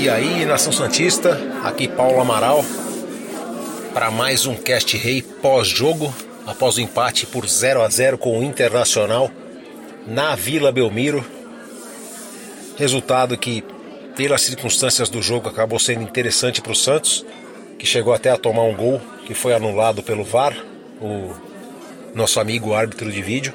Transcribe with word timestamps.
E 0.00 0.08
aí, 0.08 0.44
Nação 0.44 0.72
Santista, 0.72 1.36
aqui 1.64 1.88
Paulo 1.88 2.20
Amaral 2.20 2.64
para 3.92 4.12
mais 4.12 4.46
um 4.46 4.54
Cast 4.54 4.96
Rei 4.96 5.20
pós-jogo, 5.22 6.14
após 6.46 6.76
o 6.76 6.80
empate 6.80 7.26
por 7.26 7.44
0 7.48 7.82
a 7.82 7.88
0 7.88 8.16
com 8.16 8.38
o 8.38 8.44
Internacional 8.44 9.28
na 10.06 10.36
Vila 10.36 10.70
Belmiro. 10.70 11.26
Resultado 12.76 13.36
que, 13.36 13.64
pelas 14.14 14.42
circunstâncias 14.42 15.08
do 15.08 15.20
jogo, 15.20 15.48
acabou 15.48 15.80
sendo 15.80 16.02
interessante 16.02 16.62
para 16.62 16.72
o 16.72 16.76
Santos, 16.76 17.26
que 17.76 17.84
chegou 17.84 18.14
até 18.14 18.30
a 18.30 18.36
tomar 18.36 18.62
um 18.62 18.76
gol 18.76 19.00
que 19.26 19.34
foi 19.34 19.52
anulado 19.52 20.00
pelo 20.00 20.22
VAR, 20.22 20.56
o 21.00 21.34
nosso 22.14 22.38
amigo 22.38 22.72
árbitro 22.72 23.10
de 23.10 23.20
vídeo. 23.20 23.52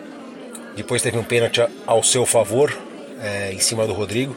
Depois 0.76 1.02
teve 1.02 1.18
um 1.18 1.24
pênalti 1.24 1.66
ao 1.88 2.04
seu 2.04 2.26
favor, 2.26 2.78
é, 3.22 3.54
em 3.54 3.60
cima 3.60 3.88
do 3.88 3.94
Rodrigo 3.94 4.36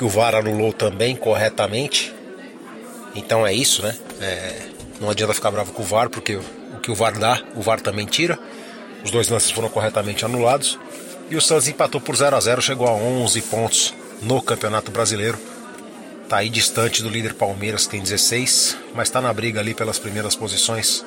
que 0.00 0.04
o 0.06 0.08
VAR 0.08 0.34
anulou 0.34 0.72
também 0.72 1.14
corretamente. 1.14 2.10
Então 3.14 3.46
é 3.46 3.52
isso, 3.52 3.82
né? 3.82 3.94
É, 4.18 4.62
não 4.98 5.10
adianta 5.10 5.34
ficar 5.34 5.50
bravo 5.50 5.74
com 5.74 5.82
o 5.82 5.84
VAR, 5.84 6.08
porque 6.08 6.36
o 6.36 6.80
que 6.80 6.90
o 6.90 6.94
VAR 6.94 7.18
dá, 7.18 7.42
o 7.54 7.60
VAR 7.60 7.82
também 7.82 8.06
tira. 8.06 8.38
Os 9.04 9.10
dois 9.10 9.28
lances 9.28 9.50
foram 9.50 9.68
corretamente 9.68 10.24
anulados. 10.24 10.78
E 11.28 11.36
o 11.36 11.40
Santos 11.42 11.68
empatou 11.68 12.00
por 12.00 12.16
0 12.16 12.34
a 12.34 12.40
0 12.40 12.62
chegou 12.62 12.88
a 12.88 12.92
11 12.92 13.42
pontos 13.42 13.92
no 14.22 14.40
Campeonato 14.40 14.90
Brasileiro. 14.90 15.38
Está 16.24 16.38
aí 16.38 16.48
distante 16.48 17.02
do 17.02 17.10
líder 17.10 17.34
Palmeiras, 17.34 17.84
que 17.84 17.90
tem 17.90 18.00
16, 18.00 18.78
mas 18.94 19.08
está 19.08 19.20
na 19.20 19.34
briga 19.34 19.60
ali 19.60 19.74
pelas 19.74 19.98
primeiras 19.98 20.34
posições 20.34 21.04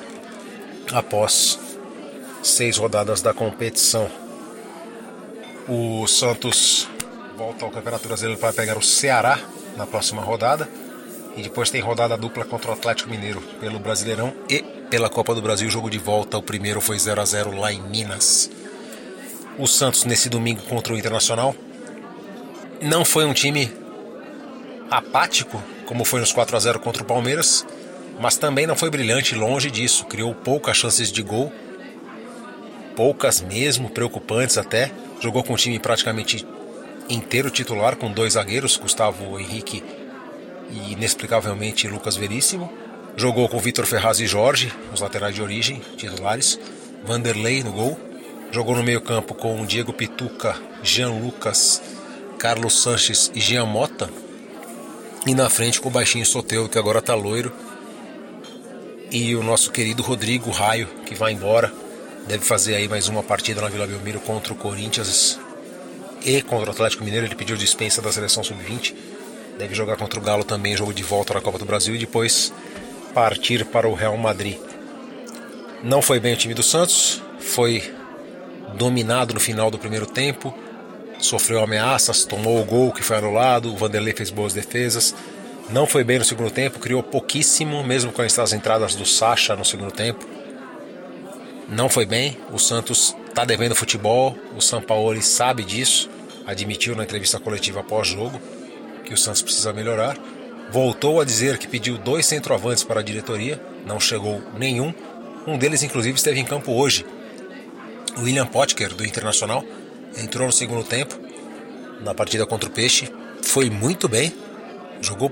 após 0.92 1.58
seis 2.44 2.76
rodadas 2.76 3.20
da 3.20 3.34
competição. 3.34 4.08
O 5.68 6.06
Santos 6.06 6.86
volta 7.36 7.64
ao 7.64 7.70
Campeonato 7.70 8.06
Brasileiro 8.06 8.40
para 8.40 8.52
pegar 8.52 8.78
o 8.78 8.82
Ceará 8.82 9.38
na 9.76 9.86
próxima 9.86 10.22
rodada. 10.22 10.68
E 11.36 11.42
depois 11.42 11.68
tem 11.68 11.80
rodada 11.80 12.16
dupla 12.16 12.44
contra 12.44 12.70
o 12.70 12.74
Atlético 12.74 13.10
Mineiro 13.10 13.40
pelo 13.60 13.80
Brasileirão 13.80 14.32
e 14.48 14.62
pela 14.88 15.10
Copa 15.10 15.34
do 15.34 15.42
Brasil. 15.42 15.68
Jogo 15.68 15.90
de 15.90 15.98
volta, 15.98 16.38
o 16.38 16.42
primeiro 16.42 16.80
foi 16.80 16.96
0 16.96 17.20
a 17.20 17.24
0 17.24 17.58
lá 17.58 17.72
em 17.72 17.82
Minas. 17.82 18.48
O 19.58 19.66
Santos 19.66 20.04
nesse 20.04 20.28
domingo 20.28 20.62
contra 20.62 20.94
o 20.94 20.98
Internacional 20.98 21.54
não 22.80 23.04
foi 23.04 23.24
um 23.24 23.32
time 23.32 23.72
apático, 24.88 25.60
como 25.86 26.04
foi 26.04 26.20
nos 26.20 26.32
4 26.32 26.56
a 26.56 26.60
0 26.60 26.78
contra 26.78 27.02
o 27.02 27.06
Palmeiras, 27.06 27.66
mas 28.20 28.36
também 28.36 28.66
não 28.66 28.76
foi 28.76 28.90
brilhante, 28.90 29.34
longe 29.34 29.72
disso. 29.72 30.04
Criou 30.04 30.34
poucas 30.34 30.76
chances 30.76 31.10
de 31.10 31.22
gol, 31.22 31.52
poucas 32.94 33.40
mesmo, 33.40 33.90
preocupantes 33.90 34.56
até. 34.56 34.92
Jogou 35.20 35.42
com 35.42 35.54
um 35.54 35.56
time 35.56 35.80
praticamente 35.80 36.46
inteiro 37.08 37.50
titular 37.50 37.96
com 37.96 38.10
dois 38.10 38.34
zagueiros, 38.34 38.76
Gustavo 38.76 39.38
Henrique 39.38 39.82
e 40.70 40.92
inexplicavelmente 40.92 41.88
Lucas 41.88 42.16
Veríssimo. 42.16 42.72
Jogou 43.16 43.48
com 43.48 43.58
Vitor 43.58 43.86
Ferraz 43.86 44.18
e 44.20 44.26
Jorge, 44.26 44.72
os 44.92 45.00
laterais 45.00 45.34
de 45.34 45.42
origem, 45.42 45.80
titulares. 45.96 46.58
Vanderlei 47.04 47.62
no 47.62 47.72
gol. 47.72 47.98
Jogou 48.50 48.76
no 48.76 48.82
meio-campo 48.82 49.34
com 49.34 49.64
Diego 49.66 49.92
Pituca, 49.92 50.56
Jean 50.82 51.10
Lucas, 51.10 51.82
Carlos 52.38 52.82
Sanches 52.82 53.30
e 53.34 53.40
Jean 53.40 53.66
Mota. 53.66 54.08
E 55.26 55.34
na 55.34 55.48
frente 55.48 55.80
com 55.80 55.88
o 55.88 55.92
baixinho 55.92 56.24
Soteu, 56.24 56.68
que 56.68 56.78
agora 56.78 57.02
tá 57.02 57.14
loiro. 57.14 57.52
E 59.10 59.34
o 59.34 59.42
nosso 59.42 59.70
querido 59.70 60.02
Rodrigo 60.02 60.50
Raio, 60.50 60.88
que 61.06 61.14
vai 61.14 61.32
embora. 61.32 61.72
Deve 62.26 62.44
fazer 62.44 62.74
aí 62.74 62.88
mais 62.88 63.08
uma 63.08 63.22
partida 63.22 63.60
na 63.60 63.68
Vila 63.68 63.86
Belmiro 63.86 64.20
contra 64.20 64.52
o 64.52 64.56
Corinthians 64.56 65.38
e 66.24 66.40
contra 66.40 66.70
o 66.70 66.72
Atlético 66.72 67.04
Mineiro. 67.04 67.26
Ele 67.26 67.34
pediu 67.34 67.56
dispensa 67.56 68.00
da 68.00 68.10
seleção 68.10 68.42
sub-20. 68.42 68.94
Deve 69.58 69.74
jogar 69.74 69.96
contra 69.96 70.18
o 70.18 70.22
Galo 70.22 70.42
também, 70.42 70.76
jogo 70.76 70.92
de 70.92 71.02
volta 71.02 71.34
na 71.34 71.40
Copa 71.40 71.58
do 71.58 71.64
Brasil 71.64 71.94
e 71.94 71.98
depois 71.98 72.52
partir 73.12 73.64
para 73.66 73.88
o 73.88 73.94
Real 73.94 74.16
Madrid. 74.16 74.58
Não 75.82 76.02
foi 76.02 76.18
bem 76.18 76.34
o 76.34 76.36
time 76.36 76.54
do 76.54 76.62
Santos, 76.62 77.22
foi 77.38 77.94
dominado 78.74 79.34
no 79.34 79.38
final 79.38 79.70
do 79.70 79.78
primeiro 79.78 80.06
tempo, 80.06 80.52
sofreu 81.20 81.62
ameaças, 81.62 82.24
tomou 82.24 82.60
o 82.60 82.64
gol 82.64 82.90
que 82.90 83.02
foi 83.02 83.18
anulado, 83.18 83.72
o 83.72 83.76
Vanderlei 83.76 84.14
fez 84.14 84.30
boas 84.30 84.52
defesas. 84.52 85.14
Não 85.70 85.86
foi 85.86 86.02
bem 86.02 86.18
no 86.18 86.24
segundo 86.24 86.50
tempo, 86.50 86.80
criou 86.80 87.02
pouquíssimo, 87.02 87.84
mesmo 87.84 88.10
com 88.10 88.22
as 88.22 88.52
entradas 88.52 88.94
do 88.94 89.06
Sacha 89.06 89.54
no 89.54 89.64
segundo 89.64 89.92
tempo. 89.92 90.26
Não 91.68 91.88
foi 91.88 92.04
bem, 92.04 92.36
o 92.52 92.58
Santos 92.58 93.14
está 93.28 93.44
devendo 93.44 93.74
futebol, 93.74 94.36
o 94.56 94.60
São 94.60 94.82
Paulo 94.82 95.22
sabe 95.22 95.62
disso 95.62 96.10
admitiu 96.46 96.94
na 96.94 97.04
entrevista 97.04 97.38
coletiva 97.38 97.80
após 97.80 98.08
jogo 98.08 98.40
que 99.04 99.14
o 99.14 99.16
Santos 99.16 99.42
precisa 99.42 99.72
melhorar. 99.72 100.16
Voltou 100.70 101.20
a 101.20 101.24
dizer 101.24 101.58
que 101.58 101.68
pediu 101.68 101.98
dois 101.98 102.26
centroavantes 102.26 102.82
para 102.82 103.00
a 103.00 103.02
diretoria, 103.02 103.60
não 103.86 104.00
chegou 104.00 104.42
nenhum. 104.58 104.92
Um 105.46 105.58
deles, 105.58 105.82
inclusive, 105.82 106.16
esteve 106.16 106.40
em 106.40 106.44
campo 106.44 106.72
hoje. 106.72 107.04
O 108.16 108.22
William 108.22 108.46
Potker, 108.46 108.94
do 108.94 109.04
Internacional, 109.04 109.64
entrou 110.16 110.46
no 110.46 110.52
segundo 110.52 110.84
tempo 110.84 111.18
na 112.00 112.14
partida 112.14 112.46
contra 112.46 112.68
o 112.68 112.72
Peixe. 112.72 113.12
Foi 113.42 113.68
muito 113.68 114.08
bem, 114.08 114.32
jogou 115.00 115.30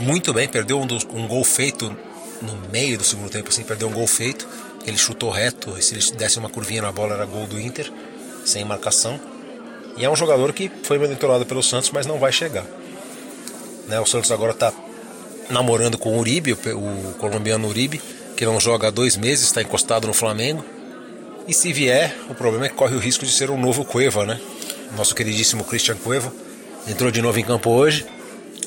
muito 0.00 0.32
bem, 0.32 0.48
perdeu 0.48 0.80
um, 0.80 0.86
um 1.14 1.26
gol 1.26 1.44
feito 1.44 1.94
no 2.40 2.56
meio 2.70 2.96
do 2.96 3.04
segundo 3.04 3.28
tempo, 3.28 3.48
assim, 3.48 3.64
perdeu 3.64 3.88
um 3.88 3.92
gol 3.92 4.06
feito. 4.06 4.48
Ele 4.86 4.96
chutou 4.96 5.30
reto, 5.30 5.80
se 5.82 5.94
ele 5.94 6.12
desse 6.12 6.38
uma 6.38 6.48
curvinha 6.48 6.82
na 6.82 6.92
bola 6.92 7.14
era 7.14 7.26
gol 7.26 7.46
do 7.46 7.60
Inter, 7.60 7.92
sem 8.44 8.64
marcação. 8.64 9.20
E 9.98 10.04
é 10.04 10.10
um 10.10 10.14
jogador 10.14 10.52
que 10.52 10.70
foi 10.84 10.96
monitorado 10.96 11.44
pelo 11.44 11.60
Santos, 11.60 11.90
mas 11.90 12.06
não 12.06 12.18
vai 12.18 12.30
chegar. 12.30 12.64
Né, 13.88 13.98
o 13.98 14.06
Santos 14.06 14.30
agora 14.30 14.52
está 14.52 14.72
namorando 15.50 15.98
com 15.98 16.10
o 16.10 16.18
Uribe, 16.20 16.52
o, 16.52 17.14
colombiano 17.18 17.66
Uribe, 17.66 18.00
que 18.36 18.46
não 18.46 18.60
joga 18.60 18.88
há 18.88 18.90
dois 18.90 19.16
meses, 19.16 19.46
está 19.46 19.60
encostado 19.60 20.06
no 20.06 20.14
Flamengo. 20.14 20.64
E 21.48 21.52
se 21.52 21.72
vier, 21.72 22.16
o 22.30 22.34
problema 22.34 22.66
é 22.66 22.68
que 22.68 22.76
corre 22.76 22.94
o 22.94 23.00
risco 23.00 23.26
de 23.26 23.32
ser 23.32 23.50
um 23.50 23.58
novo 23.58 23.84
Cueva, 23.84 24.24
né? 24.24 24.40
Nosso 24.96 25.14
queridíssimo 25.14 25.64
Christian 25.64 25.96
Cueva 25.96 26.32
entrou 26.86 27.10
de 27.10 27.20
novo 27.20 27.40
em 27.40 27.44
campo 27.44 27.70
hoje. 27.70 28.06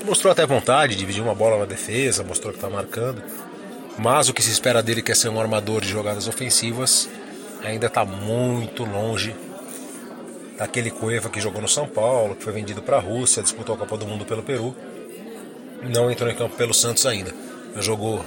Mostrou 0.03 0.31
até 0.31 0.45
vontade, 0.45 0.95
dividiu 0.95 1.23
uma 1.23 1.35
bola 1.35 1.59
na 1.59 1.65
defesa, 1.65 2.23
mostrou 2.23 2.51
que 2.51 2.57
está 2.57 2.69
marcando. 2.69 3.23
Mas 3.97 4.27
o 4.27 4.33
que 4.33 4.41
se 4.41 4.51
espera 4.51 4.83
dele, 4.83 5.01
que 5.01 5.11
é 5.11 5.15
ser 5.15 5.29
um 5.29 5.39
armador 5.39 5.79
de 5.79 5.89
jogadas 5.89 6.27
ofensivas, 6.27 7.07
ainda 7.63 7.87
está 7.87 8.03
muito 8.03 8.83
longe 8.83 9.33
daquele 10.57 10.91
Cueva 10.91 11.29
que 11.29 11.41
jogou 11.41 11.61
no 11.61 11.67
São 11.67 11.87
Paulo, 11.87 12.35
que 12.35 12.43
foi 12.43 12.53
vendido 12.53 12.81
para 12.81 12.97
a 12.97 12.99
Rússia, 12.99 13.43
disputou 13.43 13.75
a 13.75 13.77
Copa 13.77 13.97
do 13.97 14.05
Mundo 14.05 14.25
pelo 14.25 14.43
Peru, 14.43 14.75
não 15.83 16.11
entrou 16.11 16.29
em 16.29 16.35
campo 16.35 16.55
pelo 16.55 16.73
Santos 16.73 17.05
ainda. 17.05 17.33
Jogou 17.77 18.23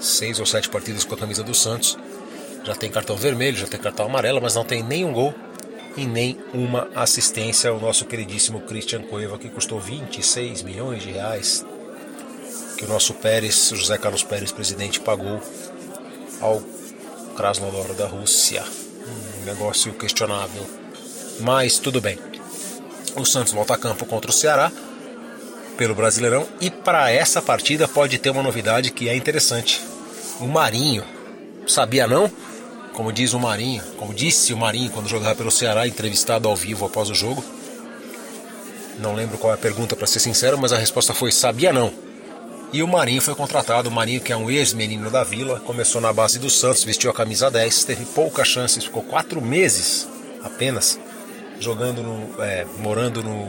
seis 0.00 0.38
ou 0.38 0.46
sete 0.46 0.68
partidas 0.68 1.04
com 1.04 1.14
a 1.14 1.18
camisa 1.18 1.42
do 1.42 1.54
Santos, 1.54 1.98
já 2.64 2.74
tem 2.74 2.90
cartão 2.90 3.16
vermelho, 3.16 3.56
já 3.56 3.66
tem 3.66 3.78
cartão 3.78 4.06
amarelo, 4.06 4.40
mas 4.40 4.54
não 4.54 4.64
tem 4.64 4.82
nenhum 4.82 5.12
gol 5.12 5.34
e 5.96 6.04
nem 6.04 6.38
uma 6.52 6.88
assistência 6.94 7.70
ao 7.70 7.80
nosso 7.80 8.04
queridíssimo 8.04 8.60
Christian 8.60 9.02
Cueva, 9.02 9.38
que 9.38 9.48
custou 9.48 9.80
26 9.80 10.62
milhões 10.62 11.02
de 11.02 11.10
reais, 11.10 11.64
que 12.76 12.84
o 12.84 12.88
nosso 12.88 13.14
Pérez, 13.14 13.70
José 13.74 13.96
Carlos 13.96 14.22
Pérez, 14.22 14.52
presidente, 14.52 15.00
pagou 15.00 15.40
ao 16.40 16.62
Krasnodar 17.36 17.94
da 17.94 18.06
Rússia. 18.06 18.62
Um 19.42 19.44
negócio 19.44 19.92
questionável 19.94 20.66
mas 21.40 21.78
tudo 21.78 22.00
bem. 22.00 22.18
O 23.14 23.24
Santos 23.24 23.52
volta 23.52 23.74
a 23.74 23.78
campo 23.78 24.04
contra 24.04 24.30
o 24.30 24.34
Ceará 24.34 24.70
pelo 25.76 25.94
Brasileirão 25.94 26.46
e 26.60 26.70
para 26.70 27.10
essa 27.10 27.42
partida 27.42 27.86
pode 27.86 28.18
ter 28.18 28.30
uma 28.30 28.42
novidade 28.42 28.90
que 28.90 29.08
é 29.08 29.16
interessante. 29.16 29.82
O 30.40 30.46
Marinho, 30.46 31.04
sabia 31.66 32.06
não? 32.06 32.30
Como 32.92 33.12
diz 33.12 33.34
o 33.34 33.40
Marinho, 33.40 33.82
como 33.98 34.14
disse 34.14 34.54
o 34.54 34.56
Marinho 34.56 34.90
quando 34.90 35.08
jogava 35.08 35.34
pelo 35.34 35.50
Ceará, 35.50 35.86
entrevistado 35.86 36.48
ao 36.48 36.56
vivo 36.56 36.86
após 36.86 37.10
o 37.10 37.14
jogo. 37.14 37.44
Não 38.98 39.14
lembro 39.14 39.36
qual 39.36 39.52
é 39.52 39.54
a 39.54 39.58
pergunta 39.58 39.94
para 39.94 40.06
ser 40.06 40.20
sincero, 40.20 40.56
mas 40.58 40.72
a 40.72 40.78
resposta 40.78 41.12
foi 41.12 41.30
sabia 41.30 41.72
não. 41.72 41.92
E 42.72 42.82
o 42.82 42.88
Marinho 42.88 43.22
foi 43.22 43.34
contratado, 43.34 43.88
o 43.88 43.92
Marinho 43.92 44.20
que 44.20 44.32
é 44.32 44.36
um 44.36 44.50
ex-menino 44.50 45.10
da 45.10 45.22
Vila, 45.22 45.60
começou 45.60 46.00
na 46.00 46.12
base 46.12 46.38
do 46.38 46.50
Santos, 46.50 46.84
vestiu 46.84 47.10
a 47.10 47.14
camisa 47.14 47.50
10, 47.50 47.84
teve 47.84 48.04
poucas 48.06 48.48
chances, 48.48 48.84
ficou 48.84 49.02
quatro 49.02 49.40
meses 49.40 50.08
apenas 50.42 50.98
jogando 51.60 52.02
no, 52.02 52.42
é, 52.42 52.66
morando 52.78 53.22
no, 53.22 53.48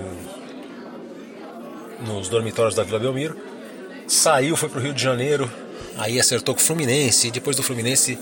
nos 2.05 2.29
dormitórios 2.29 2.75
da 2.75 2.83
Vila 2.83 2.99
Belmiro. 2.99 3.37
Saiu, 4.07 4.55
foi 4.55 4.69
para 4.69 4.79
o 4.79 4.81
Rio 4.81 4.93
de 4.93 5.03
Janeiro, 5.03 5.51
aí 5.97 6.19
acertou 6.19 6.55
com 6.55 6.61
o 6.61 6.63
Fluminense, 6.63 7.29
depois 7.29 7.57
do 7.57 7.63
Fluminense 7.63 8.17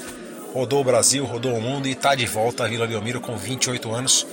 rodou 0.53 0.81
o 0.81 0.83
Brasil, 0.83 1.25
rodou 1.25 1.53
o 1.53 1.61
mundo 1.61 1.87
e 1.87 1.91
está 1.91 2.15
de 2.15 2.25
volta 2.25 2.63
à 2.63 2.67
Vila 2.67 2.87
Belmiro 2.87 3.19
com 3.19 3.37
28 3.37 3.93
anos. 3.93 4.25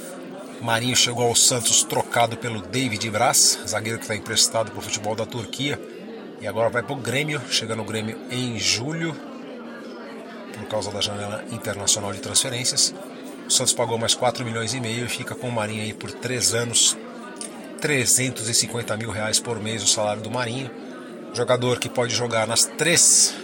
Marinho 0.61 0.95
chegou 0.95 1.27
ao 1.27 1.35
Santos 1.35 1.83
trocado 1.83 2.37
pelo 2.37 2.63
David 2.63 3.11
Braz, 3.11 3.59
zagueiro 3.67 3.99
que 3.99 4.05
está 4.05 4.15
emprestado 4.15 4.71
para 4.71 4.79
o 4.79 4.83
futebol 4.83 5.17
da 5.17 5.27
Turquia. 5.27 5.81
E 6.41 6.47
agora 6.47 6.71
vai 6.71 6.83
para 6.83 6.93
o 6.93 6.97
Grêmio, 6.97 7.43
chega 7.51 7.75
no 7.75 7.85
Grêmio 7.85 8.17
em 8.31 8.59
julho, 8.59 9.17
por 10.55 10.69
causa 10.69 10.93
da 10.93 11.01
janela 11.01 11.45
internacional 11.51 12.13
de 12.13 12.21
transferências. 12.21 12.95
O 13.53 13.55
Santos 13.55 13.75
pagou 13.75 13.99
mais 13.99 14.15
4 14.15 14.47
milhões 14.47 14.73
e 14.73 14.81
meio 14.81 15.05
e 15.05 15.09
fica 15.11 15.35
com 15.35 15.47
o 15.47 15.53
Marinho 15.53 15.83
aí 15.83 15.93
por 15.93 16.11
3 16.11 16.55
anos 16.55 16.97
350 17.83 18.97
mil 18.97 19.11
reais 19.11 19.39
por 19.39 19.61
mês 19.61 19.83
o 19.83 19.87
salário 19.87 20.23
do 20.23 20.31
Marinho. 20.31 20.71
Jogador 21.35 21.79
que 21.79 21.87
pode 21.87 22.15
jogar 22.15 22.47
nas 22.47 22.65
três 22.65 23.35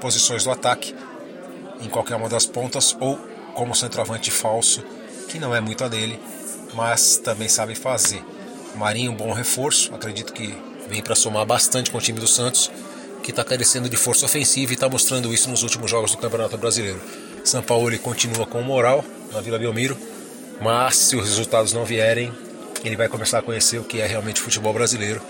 posições 0.00 0.44
do 0.44 0.50
ataque, 0.50 0.94
em 1.78 1.90
qualquer 1.90 2.16
uma 2.16 2.26
das 2.26 2.46
pontas, 2.46 2.96
ou 2.98 3.18
como 3.54 3.74
centroavante 3.74 4.30
falso, 4.30 4.82
que 5.28 5.38
não 5.38 5.54
é 5.54 5.60
muito 5.60 5.84
a 5.84 5.88
dele, 5.88 6.18
mas 6.72 7.18
também 7.18 7.46
sabe 7.46 7.74
fazer. 7.74 8.24
Marinho, 8.74 9.12
um 9.12 9.14
bom 9.14 9.34
reforço, 9.34 9.94
acredito 9.94 10.32
que 10.32 10.56
vem 10.88 11.02
para 11.02 11.14
somar 11.14 11.44
bastante 11.44 11.90
com 11.90 11.98
o 11.98 12.00
time 12.00 12.18
do 12.18 12.26
Santos, 12.26 12.70
que 13.22 13.30
está 13.30 13.44
carecendo 13.44 13.90
de 13.90 13.96
força 13.98 14.24
ofensiva 14.24 14.72
e 14.72 14.74
está 14.74 14.88
mostrando 14.88 15.34
isso 15.34 15.50
nos 15.50 15.62
últimos 15.62 15.90
jogos 15.90 16.12
do 16.12 16.16
Campeonato 16.16 16.56
Brasileiro. 16.56 17.29
São 17.44 17.62
Paulo 17.62 17.98
continua 17.98 18.46
com 18.46 18.62
moral 18.62 19.04
na 19.32 19.40
Vila 19.40 19.58
Belmiro, 19.58 19.96
mas 20.60 20.96
se 20.96 21.16
os 21.16 21.24
resultados 21.24 21.72
não 21.72 21.84
vierem, 21.84 22.32
ele 22.84 22.96
vai 22.96 23.08
começar 23.08 23.38
a 23.38 23.42
conhecer 23.42 23.78
o 23.78 23.84
que 23.84 24.00
é 24.00 24.06
realmente 24.06 24.40
futebol 24.40 24.72
brasileiro 24.72 25.20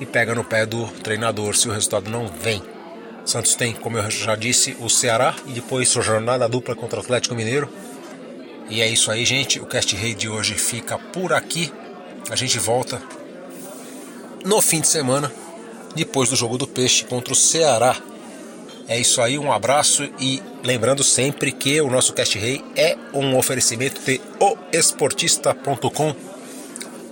e 0.00 0.06
pega 0.06 0.34
no 0.34 0.44
pé 0.44 0.66
do 0.66 0.86
treinador 1.02 1.56
se 1.56 1.68
o 1.68 1.72
resultado 1.72 2.10
não 2.10 2.26
vem. 2.26 2.62
Santos 3.24 3.54
tem, 3.54 3.72
como 3.72 3.96
eu 3.96 4.10
já 4.10 4.36
disse, 4.36 4.76
o 4.80 4.88
Ceará 4.88 5.34
e 5.46 5.52
depois 5.52 5.88
sua 5.88 6.02
jornada 6.02 6.48
dupla 6.48 6.74
contra 6.74 6.98
o 6.98 7.02
Atlético 7.02 7.34
Mineiro. 7.34 7.68
E 8.68 8.82
é 8.82 8.88
isso 8.88 9.10
aí, 9.10 9.24
gente. 9.24 9.60
O 9.60 9.66
Cast 9.66 9.94
Rei 9.96 10.14
de 10.14 10.28
hoje 10.28 10.54
fica 10.54 10.98
por 10.98 11.32
aqui. 11.32 11.72
A 12.30 12.36
gente 12.36 12.58
volta 12.58 13.00
no 14.44 14.60
fim 14.60 14.80
de 14.80 14.88
semana, 14.88 15.32
depois 15.94 16.28
do 16.28 16.36
jogo 16.36 16.58
do 16.58 16.66
Peixe 16.66 17.04
contra 17.04 17.32
o 17.32 17.36
Ceará. 17.36 17.96
É 18.86 18.98
isso 19.00 19.22
aí, 19.22 19.38
um 19.38 19.50
abraço 19.50 20.08
e 20.20 20.42
lembrando 20.62 21.02
sempre 21.02 21.50
que 21.52 21.80
o 21.80 21.90
nosso 21.90 22.12
Cast 22.12 22.38
Rei 22.38 22.62
é 22.76 22.96
um 23.14 23.36
oferecimento 23.36 24.00
de 24.02 24.20
oesportista.com 24.38 26.14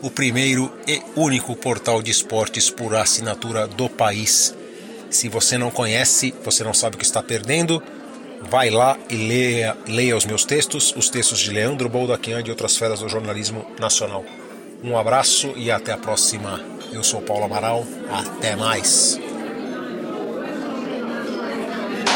o 0.02 0.10
primeiro 0.10 0.70
e 0.86 1.00
único 1.16 1.56
portal 1.56 2.02
de 2.02 2.10
esportes 2.10 2.69
por 2.69 2.94
assinatura 2.94 3.66
do 3.66 3.88
país. 3.88 4.54
Se 5.08 5.28
você 5.28 5.56
não 5.56 5.70
conhece, 5.70 6.34
você 6.44 6.64
não 6.64 6.74
sabe 6.74 6.96
o 6.96 6.98
que 6.98 7.04
está 7.04 7.22
perdendo, 7.22 7.82
vai 8.42 8.68
lá 8.68 8.98
e 9.08 9.16
leia, 9.16 9.76
leia 9.86 10.16
os 10.16 10.26
meus 10.26 10.44
textos, 10.44 10.92
os 10.96 11.08
textos 11.08 11.38
de 11.38 11.50
Leandro 11.50 11.88
Boldaquian 11.88 12.42
e 12.44 12.50
outras 12.50 12.76
feras 12.76 13.00
do 13.00 13.08
jornalismo 13.08 13.64
nacional. 13.78 14.25
Um 14.82 14.98
abraço 14.98 15.52
e 15.56 15.70
até 15.70 15.92
a 15.92 15.96
próxima. 15.96 16.60
Eu 16.92 17.04
sou 17.04 17.22
Paulo 17.22 17.44
Amaral, 17.44 17.86
até 18.10 18.56
mais. 18.56 19.21